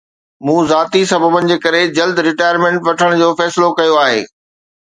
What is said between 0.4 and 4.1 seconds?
مون ذاتي سببن جي ڪري جلد رٽائرمينٽ وٺڻ جو فيصلو ڪيو